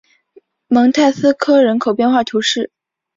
[0.67, 2.71] 蒙泰斯科人口变化图示